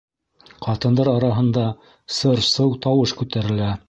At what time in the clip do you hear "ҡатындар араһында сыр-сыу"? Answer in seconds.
0.67-2.73